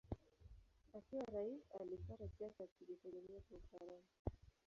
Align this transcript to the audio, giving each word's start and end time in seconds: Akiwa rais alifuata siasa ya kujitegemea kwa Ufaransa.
Akiwa 0.93 1.25
rais 1.25 1.61
alifuata 1.81 2.27
siasa 2.37 2.63
ya 2.63 2.69
kujitegemea 2.79 3.39
kwa 3.49 3.57
Ufaransa. 3.57 4.13